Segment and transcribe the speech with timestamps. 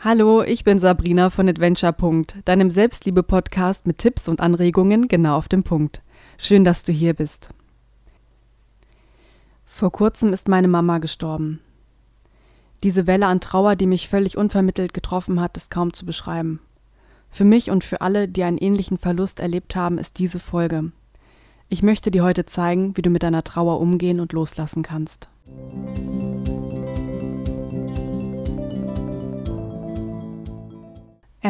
[0.00, 1.92] Hallo, ich bin Sabrina von Adventure.
[2.44, 6.02] deinem Selbstliebe-Podcast mit Tipps und Anregungen genau auf dem Punkt.
[6.38, 7.50] Schön, dass du hier bist.
[9.66, 11.58] Vor kurzem ist meine Mama gestorben.
[12.84, 16.60] Diese Welle an Trauer, die mich völlig unvermittelt getroffen hat, ist kaum zu beschreiben.
[17.28, 20.92] Für mich und für alle, die einen ähnlichen Verlust erlebt haben, ist diese Folge.
[21.68, 25.28] Ich möchte dir heute zeigen, wie du mit deiner Trauer umgehen und loslassen kannst.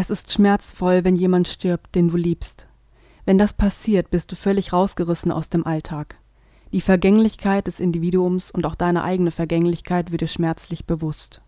[0.00, 2.68] Es ist schmerzvoll, wenn jemand stirbt, den du liebst.
[3.24, 6.20] Wenn das passiert, bist du völlig rausgerissen aus dem Alltag.
[6.72, 11.40] Die Vergänglichkeit des Individuums und auch deine eigene Vergänglichkeit wird dir schmerzlich bewusst.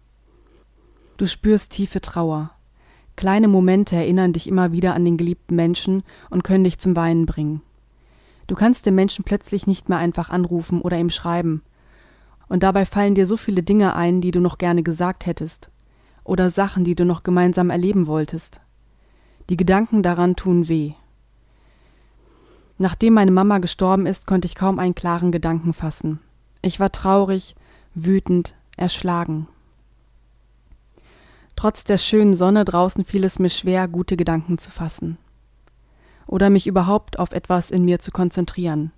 [1.16, 2.50] Du spürst tiefe Trauer.
[3.14, 7.26] Kleine Momente erinnern dich immer wieder an den geliebten Menschen und können dich zum Weinen
[7.26, 7.62] bringen.
[8.48, 11.62] Du kannst den Menschen plötzlich nicht mehr einfach anrufen oder ihm schreiben.
[12.48, 15.70] Und dabei fallen dir so viele Dinge ein, die du noch gerne gesagt hättest
[16.30, 18.60] oder Sachen, die du noch gemeinsam erleben wolltest.
[19.48, 20.92] Die Gedanken daran tun weh.
[22.78, 26.20] Nachdem meine Mama gestorben ist, konnte ich kaum einen klaren Gedanken fassen.
[26.62, 27.56] Ich war traurig,
[27.96, 29.48] wütend, erschlagen.
[31.56, 35.18] Trotz der schönen Sonne draußen fiel es mir schwer, gute Gedanken zu fassen.
[36.28, 38.92] Oder mich überhaupt auf etwas in mir zu konzentrieren.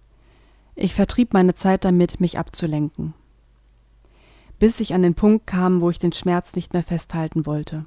[0.74, 3.14] Ich vertrieb meine Zeit damit, mich abzulenken
[4.62, 7.84] bis ich an den Punkt kam, wo ich den Schmerz nicht mehr festhalten wollte.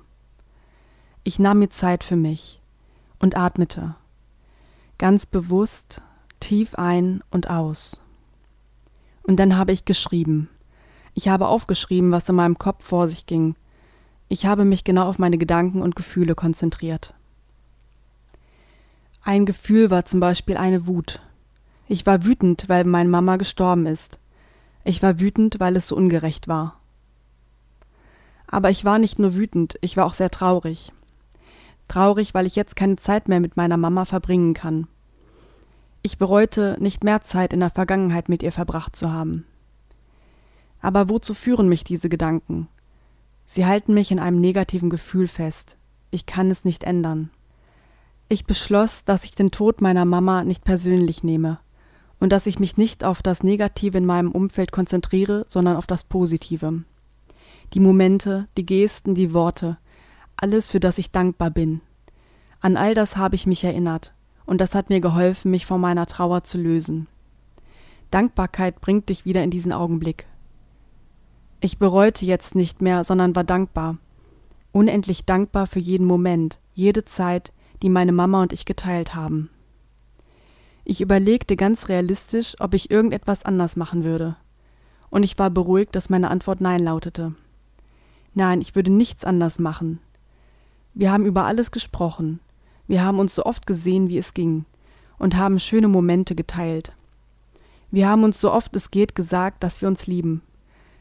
[1.24, 2.60] Ich nahm mir Zeit für mich
[3.18, 3.96] und atmete,
[4.98, 6.02] ganz bewusst,
[6.42, 8.02] tief ein und aus.
[9.24, 10.50] Und dann habe ich geschrieben.
[11.14, 13.56] Ich habe aufgeschrieben, was in meinem Kopf vor sich ging.
[14.28, 17.14] Ich habe mich genau auf meine Gedanken und Gefühle konzentriert.
[19.24, 21.22] Ein Gefühl war zum Beispiel eine Wut.
[21.88, 24.20] Ich war wütend, weil meine Mama gestorben ist.
[24.88, 26.80] Ich war wütend, weil es so ungerecht war.
[28.46, 30.92] Aber ich war nicht nur wütend, ich war auch sehr traurig.
[31.88, 34.88] Traurig, weil ich jetzt keine Zeit mehr mit meiner Mama verbringen kann.
[36.04, 39.46] Ich bereute, nicht mehr Zeit in der Vergangenheit mit ihr verbracht zu haben.
[40.82, 42.68] Aber wozu führen mich diese Gedanken?
[43.44, 45.78] Sie halten mich in einem negativen Gefühl fest.
[46.12, 47.32] Ich kann es nicht ändern.
[48.30, 51.58] Ich beschloss, dass ich den Tod meiner Mama nicht persönlich nehme
[52.26, 56.04] und dass ich mich nicht auf das Negative in meinem Umfeld konzentriere, sondern auf das
[56.04, 56.82] Positive.
[57.76, 59.78] Die Momente, die Gesten, die Worte,
[60.36, 61.82] alles, für das ich dankbar bin.
[62.62, 64.16] An all das habe ich mich erinnert,
[64.48, 67.06] und das hat mir geholfen, mich von meiner Trauer zu lösen.
[68.10, 70.26] Dankbarkeit bringt dich wieder in diesen Augenblick.
[71.62, 73.98] Ich bereute jetzt nicht mehr, sondern war dankbar.
[74.72, 77.54] Unendlich dankbar für jeden Moment, jede Zeit,
[77.84, 79.52] die meine Mama und ich geteilt haben.
[80.88, 84.36] Ich überlegte ganz realistisch, ob ich irgendetwas anders machen würde.
[85.10, 87.34] Und ich war beruhigt, dass meine Antwort Nein lautete.
[88.36, 90.00] Nein, ich würde nichts anders machen.
[90.94, 92.40] Wir haben über alles gesprochen.
[92.88, 94.66] Wir haben uns so oft gesehen, wie es ging,
[95.18, 96.92] und haben schöne Momente geteilt.
[97.90, 100.44] Wir haben uns so oft es geht gesagt, dass wir uns lieben.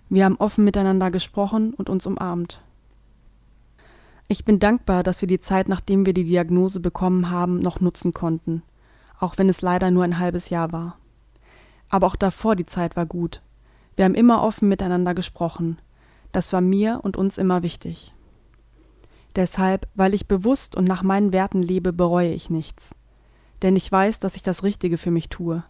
[0.09, 2.63] Wir haben offen miteinander gesprochen und uns umarmt.
[4.29, 8.15] Ich bin dankbar, dass wir die Zeit, nachdem wir die Diagnose bekommen haben, noch nutzen
[8.15, 8.63] konnten
[9.19, 10.99] auch wenn es leider nur ein halbes Jahr war.
[11.89, 13.41] Aber auch davor die Zeit war gut.
[13.97, 15.79] Wir haben immer offen miteinander gesprochen.
[16.33, 18.13] Das war mir und uns immer wichtig.
[19.37, 22.95] Deshalb, weil ich bewusst und nach meinen Werten lebe, bereue ich nichts.
[23.63, 25.65] Denn ich weiß, dass ich das Richtige für mich tue.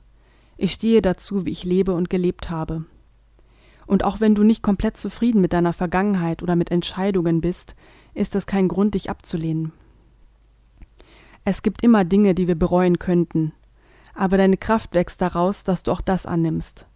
[0.56, 2.84] Ich stehe dazu, wie ich lebe und gelebt habe.
[3.87, 7.75] Und auch wenn du nicht komplett zufrieden mit deiner Vergangenheit oder mit Entscheidungen bist,
[8.15, 9.72] ist das kein Grund, dich abzulehnen.
[11.44, 13.53] Es gibt immer Dinge, die wir bereuen könnten,
[14.15, 16.87] aber deine Kraft wächst daraus, dass du auch das annimmst,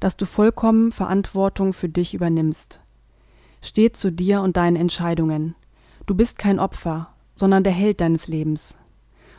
[0.00, 2.80] dass du vollkommen Verantwortung für dich übernimmst.
[3.60, 5.56] Steh zu dir und deinen Entscheidungen.
[6.06, 8.76] Du bist kein Opfer, sondern der Held deines Lebens.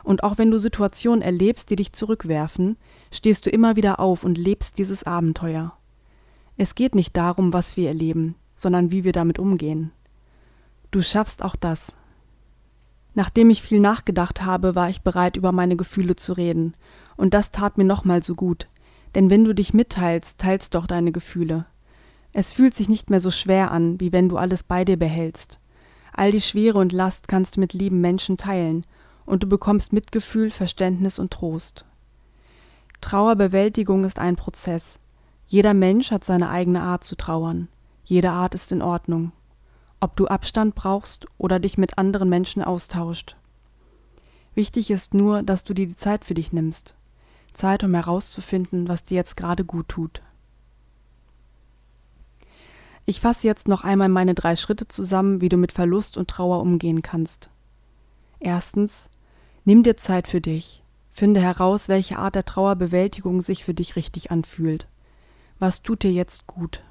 [0.04, 2.78] Und auch wenn du Situationen erlebst, die dich zurückwerfen,
[3.12, 5.74] stehst du immer wieder auf und lebst dieses Abenteuer.
[6.58, 9.92] Es geht nicht darum, was wir erleben, sondern wie wir damit umgehen.
[10.92, 11.94] Du schaffst auch das.
[13.16, 16.74] Nachdem ich viel nachgedacht habe, war ich bereit, über meine Gefühle zu reden,
[17.18, 18.68] und das tat mir nochmal so gut,
[19.16, 21.66] denn wenn du dich mitteilst, teilst doch deine Gefühle.
[22.32, 25.60] Es fühlt sich nicht mehr so schwer an, wie wenn du alles bei dir behältst.
[26.14, 28.86] All die Schwere und Last kannst du mit lieben Menschen teilen,
[29.26, 31.86] und du bekommst Mitgefühl, Verständnis und Trost.
[33.02, 35.00] Trauerbewältigung ist ein Prozess.
[35.48, 37.70] Jeder Mensch hat seine eigene Art zu trauern.
[38.04, 39.32] Jede Art ist in Ordnung
[40.00, 43.36] ob du Abstand brauchst oder dich mit anderen Menschen austauscht.
[44.56, 46.96] Wichtig ist nur, dass du dir die Zeit für dich nimmst.
[47.54, 50.22] Zeit, um herauszufinden, was dir jetzt gerade gut tut.
[53.06, 56.62] Ich fasse jetzt noch einmal meine drei Schritte zusammen, wie du mit Verlust und Trauer
[56.62, 57.50] umgehen kannst.
[58.40, 59.10] Erstens,
[59.66, 60.84] nimm dir Zeit für dich.
[61.10, 64.88] Finde heraus, welche Art der Trauerbewältigung sich für dich richtig anfühlt.
[65.58, 66.84] Was tut dir jetzt gut?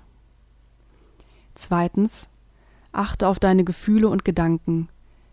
[1.55, 2.28] Zweitens,
[2.93, 4.88] achte auf deine Gefühle und Gedanken.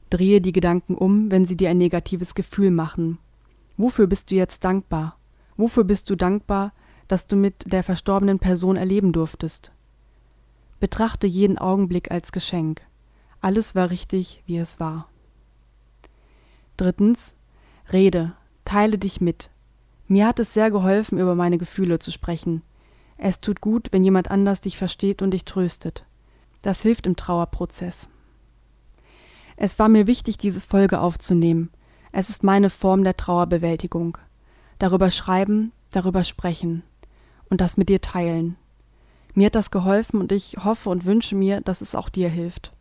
[0.09, 3.17] Drehe die Gedanken um, wenn sie dir ein negatives Gefühl machen.
[3.77, 5.17] Wofür bist du jetzt dankbar?
[5.57, 6.73] Wofür bist du dankbar,
[7.07, 9.71] dass du mit der verstorbenen Person erleben durftest?
[10.79, 12.81] Betrachte jeden Augenblick als Geschenk.
[13.41, 15.09] Alles war richtig, wie es war.
[16.77, 17.35] Drittens,
[17.91, 18.33] rede,
[18.65, 19.49] teile dich mit.
[20.07, 22.61] Mir hat es sehr geholfen, über meine Gefühle zu sprechen.
[23.17, 26.05] Es tut gut, wenn jemand anders dich versteht und dich tröstet.
[26.65, 28.07] Das hilft im Trauerprozess.
[29.55, 31.69] Es war mir wichtig, diese Folge aufzunehmen.
[32.11, 34.17] Es ist meine Form der Trauerbewältigung.
[34.79, 36.81] Darüber schreiben, darüber sprechen
[37.51, 38.55] und das mit dir teilen.
[39.35, 42.73] Mir hat das geholfen und ich hoffe und wünsche mir, dass es auch dir hilft.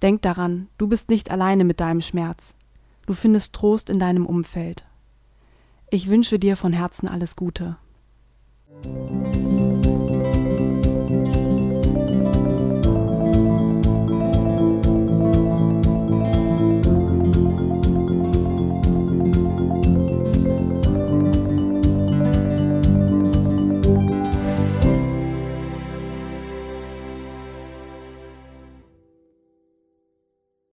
[0.00, 2.54] Denk daran, du bist nicht alleine mit deinem Schmerz.
[3.06, 4.86] Du findest Trost in deinem Umfeld.
[5.90, 7.78] Ich wünsche dir von Herzen alles Gute.